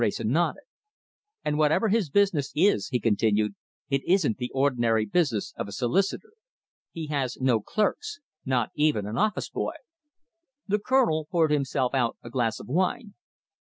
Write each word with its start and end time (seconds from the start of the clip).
Wrayson 0.01 0.29
nodded. 0.29 0.63
"And 1.45 1.59
whatever 1.59 1.89
his 1.89 2.09
business 2.09 2.51
is," 2.55 2.87
he 2.87 2.99
continued, 2.99 3.53
"it 3.87 4.01
isn't 4.07 4.37
the 4.39 4.49
ordinary 4.51 5.05
business 5.05 5.53
of 5.57 5.67
a 5.67 5.71
solicitor. 5.71 6.31
He 6.91 7.05
has 7.09 7.37
no 7.39 7.59
clerks 7.61 8.19
not 8.43 8.71
even 8.73 9.05
an 9.05 9.19
office 9.19 9.51
boy!" 9.51 9.75
The 10.67 10.79
Colonel 10.79 11.27
poured 11.29 11.51
himself 11.51 11.93
out 11.93 12.17
a 12.23 12.31
glass 12.31 12.59
of 12.59 12.65
wine. 12.67 13.13